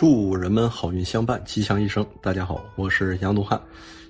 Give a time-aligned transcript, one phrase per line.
[0.00, 2.02] 祝人们好运相伴，吉祥一生。
[2.22, 3.60] 大家好，我是杨东汉。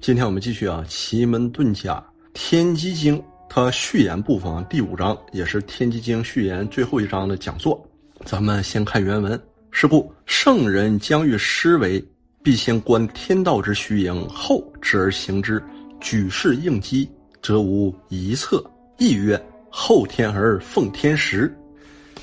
[0.00, 3.16] 今天我们继续啊，《奇门遁甲·天机经》
[3.48, 7.80] 它序言部分第五章，也是《天机经》序言最后一章的讲座。
[8.24, 12.04] 咱们先看原文：是故圣人将欲施为，
[12.42, 15.62] 必先观天道之虚盈，后知而行之。
[16.00, 17.08] 举世应机，
[17.40, 18.60] 则无一策。
[18.98, 19.40] 亦曰：
[19.70, 21.56] 后天而奉天时。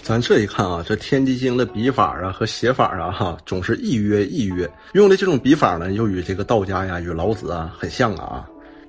[0.04, 8.46] 咱这一看啊，这《天机经》的笔法啊和写法啊，哈，总是一约一约用的这种笔法呢，又与这个道家呀、与老子啊很像啊。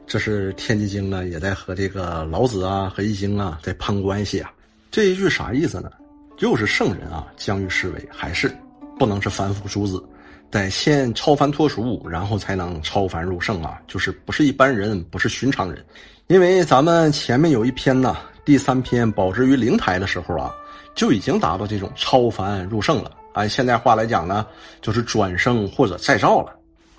[0.09, 4.53] 这是《天机经》呢，也在和这个老子啊和易经啊在攀关系啊。
[4.91, 5.89] 这一句啥意思呢？
[6.37, 8.51] 就是圣人啊，将欲施为，还是
[8.99, 10.03] 不能是凡夫俗子，
[10.51, 13.79] 得先超凡脱俗，然后才能超凡入圣啊。
[13.87, 15.85] 就是不是一般人，不是寻常人。
[16.27, 20.53] 因为咱们前面有一篇呢，第三篇宝之于灵台的时候啊。
[20.95, 23.11] 就已经达到这种超凡入圣了。
[23.33, 24.47] 按现代话来讲呢，
[24.81, 26.55] 就是转生或者再造了。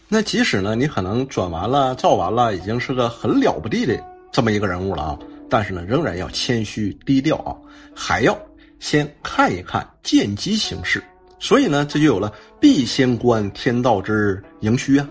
[0.08, 3.98] 那即使呢，你可能转完了、造完了，已经是个很了不地的
[4.32, 7.56] 这么一个人物了啊，但是呢，仍然要谦虚低调啊，
[7.96, 8.38] 还要
[8.80, 11.04] 先看一看见机行事。
[11.40, 15.08] 所以呢，这就有了必先观天道之盈虚啊。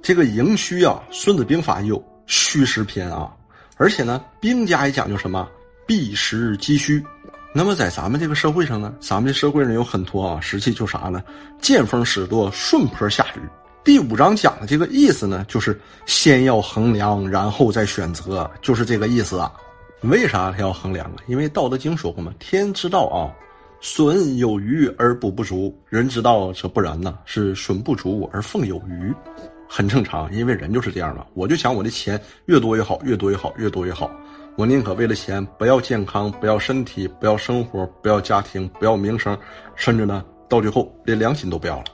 [0.00, 3.30] 这个盈虚啊，《孙子兵法》有虚实篇啊，
[3.76, 5.48] 而且呢，兵家也讲究什么
[5.86, 7.04] 避实击虚。
[7.52, 11.22] 那么在咱们这个社会上呢，咱们这社会上有很多啊，实际就啥呢？
[11.60, 13.40] 见风使舵，顺坡下驴。
[13.82, 19.50] 第五章讲的这个意思呢，就是先要衡量，然后再选择，就是这个意思啊。
[20.02, 21.16] 为啥他要衡量啊？
[21.26, 23.32] 因为《道德经》说过嘛，天之道啊，
[23.80, 29.12] 损有余而补不足；人之道则不然呢，是损不足而奉有余。
[29.66, 31.24] 很正常，因为人就是这样嘛。
[31.34, 34.10] 我就想我的钱越多越好，越多越好，越多越好。
[34.58, 39.38] 我宁可为了钱，不要健康，不要身体，不要生活，不要家庭，不要名声，
[39.76, 41.84] 甚至呢，到最后连良心都不要了。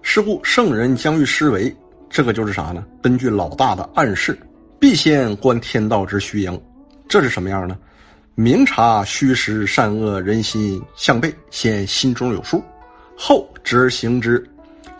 [0.00, 1.76] 是故圣人将欲施为，
[2.08, 2.86] 这个就是啥呢？
[3.02, 4.38] 根据老大的暗示，
[4.78, 6.62] 必先观天道之虚盈。
[7.08, 7.76] 这是什么样呢？
[8.36, 12.62] 明察虚实善恶人心向背，先心中有数，
[13.16, 14.48] 后知而行之，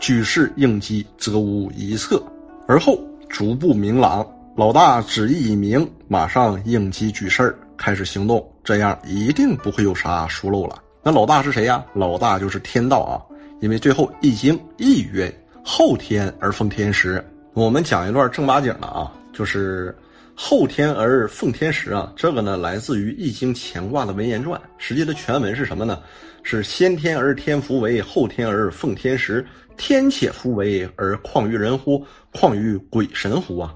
[0.01, 2.21] 举世应机，则无一策，
[2.67, 4.27] 而后逐步明朗。
[4.59, 10.83] 老大旨意已明，马上应机举事儿，开始行动，这样一定不会有啥疏漏了。
[11.01, 11.85] 那老大是谁呀？
[11.95, 13.23] 老大就是天道啊！
[13.61, 15.33] 因为最后《易经》易曰
[15.65, 17.25] ：“后天而奉天时。”
[17.55, 19.97] 我们讲一段正八经的啊，就是
[20.35, 22.13] “后天而奉天时”啊。
[22.17, 24.61] 这个呢，来自于《易经》乾卦的文言传。
[24.77, 26.01] 实际的全文是什么呢？
[26.43, 29.47] 是“先天而天福为，后天而奉天时。
[29.77, 32.05] 天且福为，而况于人乎？
[32.33, 33.73] 况于鬼神乎？”啊。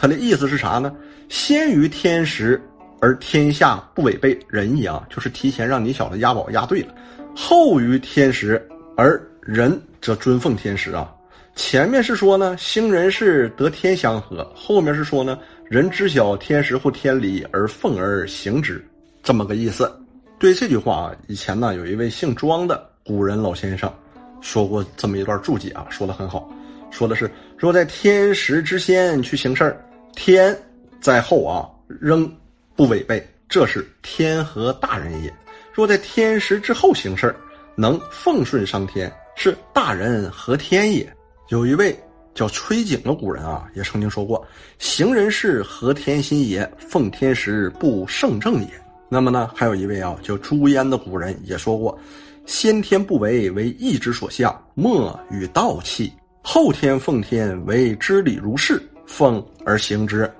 [0.00, 0.94] 他的意思是啥呢？
[1.28, 2.62] 先于天时，
[3.00, 6.94] 而天下不违背人意啊，就是提前让你小子押宝押对了；
[7.34, 8.64] 后于天时，
[8.96, 11.12] 而人则尊奉天时啊。
[11.56, 18.80] 前面是说呢，兴人事得天相合；后面是说呢，人知晓天时或天理而奉而行之，
[19.24, 19.92] 这么个意思。
[20.38, 23.92] 对这句话啊，以前呢有一位姓庄的古人老先生
[24.40, 26.48] 说过这么一段注解啊，说的很好，
[26.92, 29.84] 说的是若在天时之先去行事儿。
[30.18, 30.52] 天
[31.00, 32.28] 在后啊，仍
[32.74, 35.32] 不违背，这是天和大人也。
[35.72, 37.32] 若在天时之后行事
[37.76, 41.08] 能奉顺上天，是大人和天也。
[41.50, 41.96] 有一位
[42.34, 44.44] 叫崔景的古人啊，也曾经说过
[44.80, 48.70] ：“行人事合天心也，奉天时不胜正也。”
[49.08, 51.96] 那么呢，还有一位啊叫朱焉的古人也说过
[52.44, 56.10] ：“先天不为，为义之所向，莫与道气；
[56.42, 60.30] 后天奉天，为知礼如是。”奉而行之，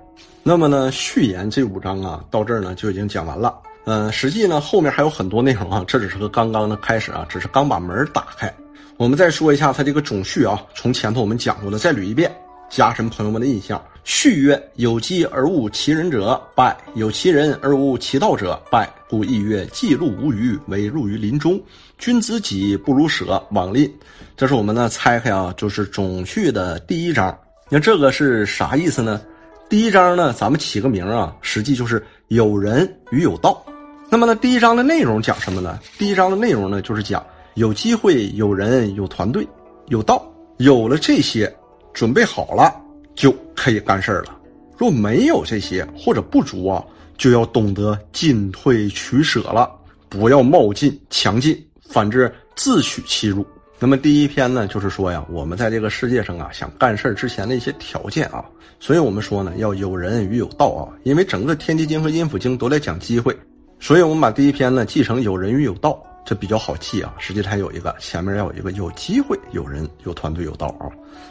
[0.42, 0.92] 那么呢？
[0.92, 3.58] 序言这五章啊，到这儿呢就已经讲完了。
[3.86, 8.54] 嗯，实际呢后面还有很多内容啊，这只是个刚刚的开始啊，只是刚把门打开。
[8.98, 12.30] 我们再说一下它这个总序啊，从前头我们讲过的，再捋一遍，
[12.68, 13.82] 加深朋友们的印象。
[14.04, 18.88] 序曰：有机而无其人者败，有其人而无其道者败。
[19.08, 21.60] 故亦曰：记录无余，为入于林中。
[21.98, 23.92] 君子己不如舍，往吝。
[24.36, 27.36] 这是我们呢拆开啊，就是总序的第一章。
[27.70, 29.20] 那这个是啥意思呢？
[29.68, 33.62] 第一章呢，咱们起个名啊，实际就是有人与有道。
[34.08, 35.78] 那么呢，第一章的内容讲什么呢？
[35.98, 37.22] 第一章的内容呢，就是讲
[37.56, 39.46] 有机会、有人、有团队、
[39.88, 40.26] 有道，
[40.56, 41.54] 有了这些，
[41.92, 42.74] 准备好了
[43.14, 44.34] 就可以干事儿了。
[44.78, 46.82] 若没有这些或者不足啊，
[47.18, 49.70] 就要懂得进退取舍了，
[50.08, 53.46] 不要冒进强进，反之自取其辱。
[53.80, 58.44] 那么第一篇呢，就是说呀，我们在这个世界上啊，想干事儿之前的一些条件啊，
[58.80, 63.36] 所以我们说呢，要有人与有道啊，因为整个天地经和阴府经都在讲机会，
[63.78, 66.02] 所以我们把第一篇呢记成有人与有道。
[66.24, 67.14] 这比较好记啊。
[67.18, 70.84] 实际它有一个前面要有一个有机会、有人、有团队、有道啊。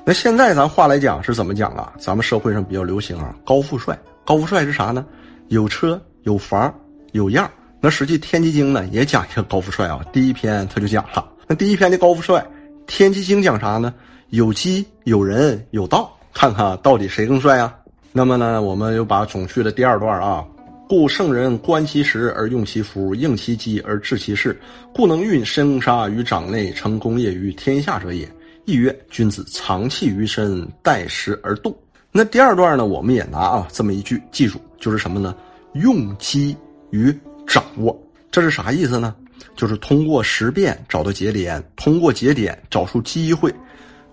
[0.04, 1.94] 那现在咱话来讲是怎么讲啊？
[2.00, 3.96] 咱们社会上比较流行啊，高富帅。
[4.26, 5.06] 高富帅是啥呢？
[5.50, 6.74] 有车有房
[7.12, 7.48] 有样。
[7.80, 10.04] 那实际天机经呢也讲一个高富帅啊。
[10.12, 12.46] 第一篇他就讲了，那第一篇的高富帅，
[12.88, 13.94] 天机经讲啥呢？
[14.32, 17.74] 有机有人有道，看看到底谁更帅啊？
[18.12, 20.44] 那么呢，我们又把总序的第二段啊。
[20.90, 24.60] 故圣人观其时而用其福，应其机而治其事，
[24.94, 28.30] 故能运生杀于掌内，成功业于天下者也。
[28.66, 31.74] 亦曰：君子藏器于身，待时而动。
[32.12, 32.86] 那第二段呢？
[32.86, 35.34] 我们也拿啊这么一句记住，就是什么呢？
[35.76, 36.58] 用机
[36.90, 37.18] 于
[37.48, 37.98] 掌握，
[38.30, 39.16] 这是啥意思呢？
[39.56, 43.54] 就是通过识变找到节点，通过节点找出机会，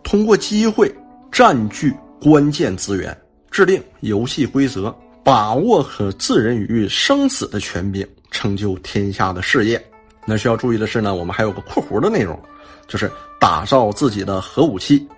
[0.02, 0.94] 通过机会
[1.30, 3.16] 占据关键资源，
[3.50, 4.94] 制定游戏规则。
[5.22, 9.82] 把握可置人于生死的权柄，成就天下的事业。
[10.26, 12.38] 那需要注意的是呢，我们还有个括弧的内容，
[12.86, 13.10] 就是
[13.40, 15.08] 打造自己的核武器，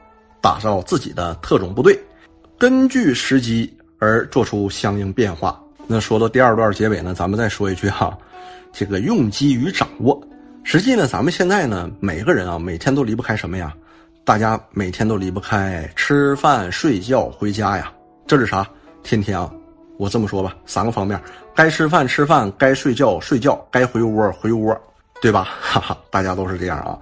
[0.41, 1.99] 打造自己的特种部队，
[2.57, 3.69] 根据时机
[3.99, 5.61] 而做出相应变化。
[5.89, 8.17] 那说到第二段结尾呢，咱们再说一句哈，
[8.79, 10.23] 这个用机与掌握。
[10.63, 13.73] 实际呢，咱们现在呢，每个人啊，每天都离不开什么呀？
[14.23, 17.91] 大家每天都离不开吃饭、睡觉、回家呀。
[18.27, 18.69] 这是啥？
[19.03, 19.51] 天天啊。
[19.97, 21.19] 我这么说吧，三个方面：
[21.55, 24.79] 该吃饭吃饭，该睡觉睡觉，该回窝回窝，
[25.23, 25.49] 对吧？
[25.59, 26.99] 哈哈，大家都是这样啊。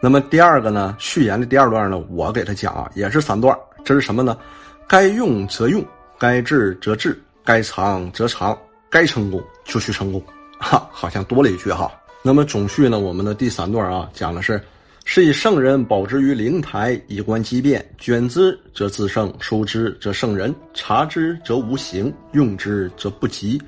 [0.00, 3.52] 那么第二个呢，序言的第二段呢，我给他讲啊，也是三段。
[3.84, 4.38] 这是什么呢？
[4.86, 5.84] 该用则用，
[6.20, 8.56] 该治则治，该藏则藏，
[8.88, 10.22] 该成功就去成功。
[10.58, 11.90] 哈，好像多了一句哈。
[12.22, 14.60] 那么总序呢，我们的第三段啊，讲的是。
[15.08, 23.62] 是以圣人保之于灵台，以观机变；卷之则自胜，收之则圣人，察之则无形，用之则不及。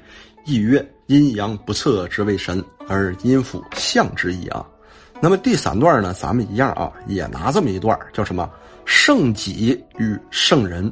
[0.45, 4.67] 亦曰：阴阳不测之谓神，而阴府象之矣啊。
[5.21, 8.51] 那么第三段呢，咱们一样啊，也拿这么一段，叫什么？
[8.85, 10.91] 圣己与圣人，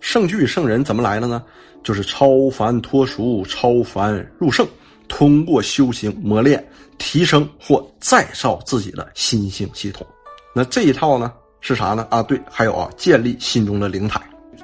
[0.00, 1.44] 圣具与圣人怎么来的呢？
[1.84, 4.66] 就是超凡脱俗，超凡入圣。
[5.10, 6.64] 通过修行磨练，
[6.96, 10.06] 提升或再造自己的心性系统。
[10.54, 12.06] 那这一套呢是啥呢？
[12.10, 14.20] 啊，对，还有啊，建立心中的灵台。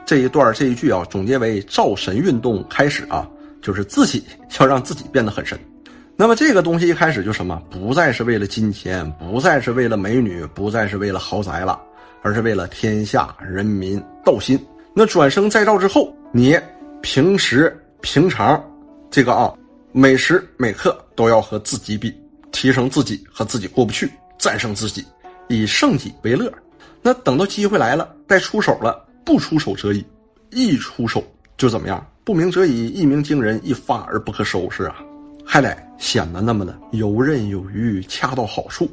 [0.07, 3.29] 这一段这一句啊，总结为造神运动开始啊，
[3.61, 4.25] 就是自己
[4.61, 5.59] 要让自己变得很神。
[6.17, 7.61] 那么这个东西一开始就什么？
[7.69, 11.79] 不再是为了金钱，不再是为了美女，不再是为了豪宅了，
[12.23, 14.59] 而是为了天下人民道心。
[14.95, 16.57] 那转生再造之后，你
[17.03, 18.63] 平时平常
[19.11, 19.53] 这个啊。
[19.99, 22.15] 每时每刻都要和自己比，
[22.53, 25.03] 提升自己，和自己过不去，战胜自己，
[25.49, 26.53] 以胜己为乐。
[27.01, 30.05] 那等到机会来了，该出手了，不出手则已；
[30.51, 31.25] 一出手
[31.57, 32.07] 就怎么样？
[32.25, 34.97] 不鸣则已，一鸣惊人，一发而不可收拾啊！
[35.47, 38.87] 还得显得那么的游刃有余，恰到好处，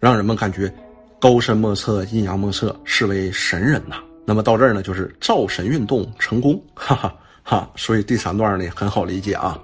[0.00, 0.74] 让人们感觉
[1.20, 3.98] 高深莫测，阴阳莫测，是为神人呐。
[4.24, 7.14] 那么到这儿呢，就是造神运动成功，哈哈
[7.44, 7.70] 哈。
[7.76, 9.56] 所以第三段呢很好理解啊。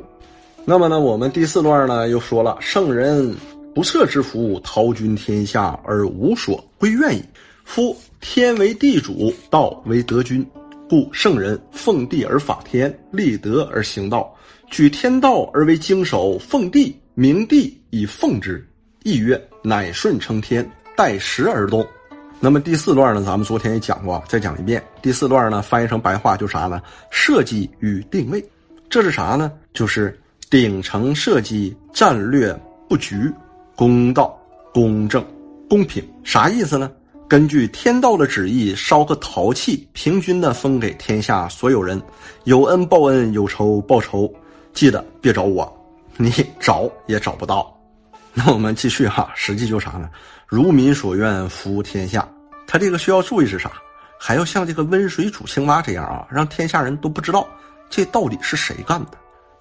[0.67, 3.37] 那么呢，我们第四段呢又说了：圣人
[3.75, 7.23] 不测之福，陶君天下而无所归愿矣。
[7.65, 10.45] 夫天为地主，道为德君，
[10.89, 14.35] 故圣人奉地而法天，立德而行道，
[14.71, 18.67] 举天道而为经首，奉地明地以奉之。
[19.03, 21.87] 亦曰：乃顺承天，待时而动。
[22.41, 24.83] 那么第四段呢，咱们昨天也讲过，再讲一遍。
[25.03, 26.81] 第四段呢，翻译成白话就啥呢？
[27.11, 28.43] 设计与定位，
[28.89, 29.53] 这是啥呢？
[29.75, 30.19] 就是。
[30.51, 32.55] 顶层设计战略
[32.89, 33.33] 布局，
[33.75, 34.39] 公道、
[34.73, 35.25] 公正、
[35.69, 36.91] 公平，啥意思呢？
[37.27, 42.01] 根据天道的旨意，烧个陶器，平均的分给天下所有人，
[42.45, 44.33] 有恩报恩，有仇报仇。
[44.73, 45.73] 记得别找我，
[46.17, 47.75] 你找也找不到。
[48.33, 50.11] 那我们继续哈，实际就啥呢？
[50.47, 52.29] 如民所愿，服务天下。
[52.67, 53.73] 他这个需要注意是啥？
[54.19, 57.47] 还要像这个温水煮青蛙这样啊，让天下人都不知道
[57.89, 59.13] 这到底是谁干的。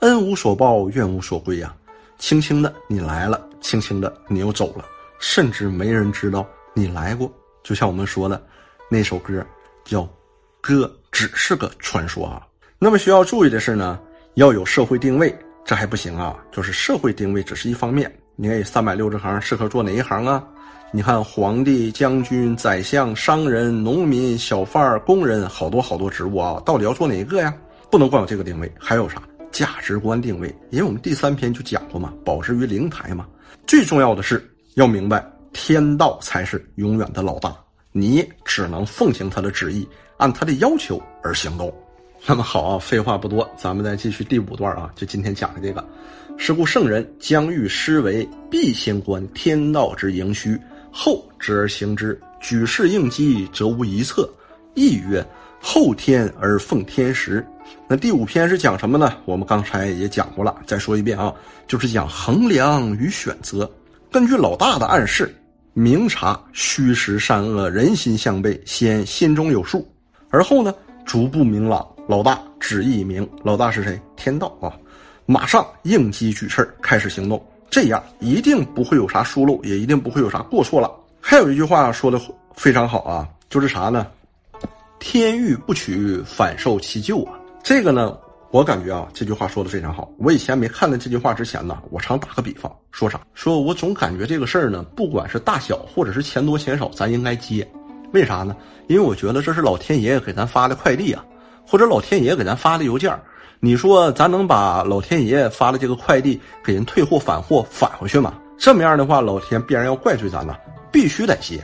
[0.04, 1.74] 恩无所报，怨无所归呀！
[2.20, 4.84] 轻轻的你来了，轻轻的你又走了，
[5.18, 7.32] 甚至没人知道你来过。
[7.64, 8.42] 就像我们说的
[8.90, 9.46] 那首歌，
[9.86, 10.02] 叫
[10.60, 12.46] 《歌只是个传说》啊。
[12.78, 13.98] 那么需要注意的是呢，
[14.34, 15.34] 要有社会定位，
[15.64, 16.38] 这还不行啊。
[16.52, 20.46] 就是社会定位只是一方面，你看三百六十行适合做哪一行啊？
[20.92, 27.54] 你看皇帝、将军、宰相、商人、农民、小贩、工人，好多好多职务啊，到底要做哪一个呀？
[27.90, 29.22] 不能光有这个定位，还有啥？
[29.54, 33.26] 价值观定位，因为我们第三篇就讲过嘛，保之于灵台嘛。
[33.66, 34.44] 最重要的是
[34.74, 37.56] 要明白，天道才是永远的老大，
[37.92, 41.74] 你只能奉行他的旨意，按他的要求而行动。
[42.26, 45.86] 那么好啊，废话不多，咱们再继续第五段啊，就今天讲的这个。
[46.36, 50.60] 是故圣人将欲施为，必先观天道之盈虚，
[50.92, 52.20] 后知而行之。
[52.42, 54.28] 举世应机，则无一策。
[54.74, 55.24] 亦曰：
[55.66, 57.44] 后天而奉天时。
[57.88, 59.14] 那第五篇是讲什么呢？
[59.24, 61.34] 我们刚才也讲过了，再说一遍啊，
[61.68, 63.70] 就是讲衡量与选择。
[64.12, 65.34] 根据老大的暗示，
[65.72, 69.90] 明察虚实善恶，人心向背，先心中有数，
[70.30, 71.88] 而后呢，逐步明朗。
[72.10, 73.98] 老大旨意明，老大是谁？
[74.18, 74.74] 天道啊。
[75.26, 80.92] 马上应机举事开始行动，这样一定不会有啥疏漏，也一定不会有啥过错了。
[81.22, 82.20] 还有一句话说的
[82.54, 84.06] 非常好啊，就是啥呢？
[85.04, 87.34] 天欲不取，反受其咎啊。
[87.62, 88.18] 这个呢，
[88.52, 90.10] 我感觉啊，这句话说的非常好。
[90.18, 93.20] 我以前没看到这句话之前呢，我常打个比方，说啥？
[93.34, 97.68] 说我总感觉这个事儿呢，不管是大小或者是钱多钱少，咱应该接。
[98.14, 98.56] 为啥呢？
[98.88, 101.22] 因为我觉得这是老天爷给咱发的快递啊，
[101.68, 103.14] 或者老天爷给咱发的邮件。
[103.60, 108.36] 你说咱能把老天爷发的这个快递给人退货返货返回去吗？
[108.58, 110.56] 这么样的话，老天必然要怪罪咱呐，
[110.90, 111.62] 必须得接。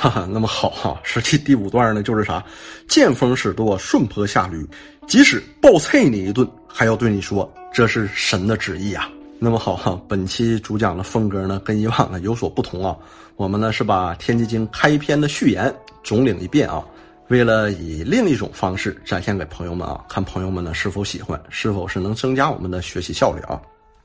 [0.00, 2.40] 哈哈，那么好哈，实际第五段呢就是啥，
[2.86, 4.64] 见风使舵，顺坡下驴，
[5.08, 9.10] 即使暴啐你一顿，还要对你说这是神的旨意啊。
[9.40, 12.96] 那么好哈，本期主讲的风格呢跟以往呢有所不同啊，
[13.34, 15.74] 我们呢是把《天机经》开篇的序言
[16.04, 16.80] 总领一遍啊。
[17.26, 23.60] 为了以另一种方式展现给朋友们啊，看朋友们呢是否喜欢，是否是能增加我们的学习效率啊？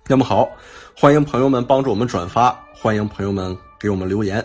[0.08, 0.50] 那么好，
[0.98, 4.44] 欢迎朋友们帮助我们转发，欢迎朋友们给我们留言，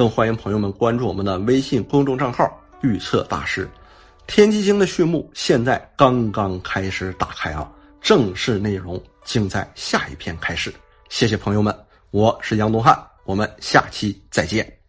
[0.00, 3.68] 更欢迎朋友们关注我们的微信公众账号“预测大师”。
[4.26, 10.72] 天机星的序幕现在刚刚开始打开啊，正式内容竟在下一篇开始。
[11.10, 11.78] 谢谢朋友们，
[12.12, 14.79] 我是杨东汉，我们下期再见。